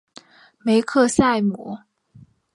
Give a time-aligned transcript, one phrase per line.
[0.57, 1.77] 梅克赛姆。